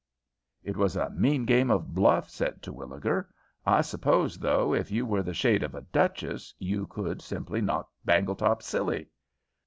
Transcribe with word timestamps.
"It 0.63 0.77
was 0.77 0.95
a 0.95 1.11
mean 1.11 1.45
game 1.45 1.69
of 1.69 1.93
bluff," 1.93 2.27
said 2.27 2.63
Terwilliger. 2.63 3.29
"I 3.67 3.81
suppose, 3.81 4.39
though, 4.39 4.73
if 4.73 4.89
you 4.89 5.05
were 5.05 5.21
the 5.21 5.31
shade 5.35 5.61
of 5.61 5.75
a 5.75 5.81
duchess, 5.81 6.55
you 6.57 6.87
could 6.87 7.21
simply 7.21 7.61
knock 7.61 7.87
Bangletop 8.03 8.63
silly?" 8.63 9.09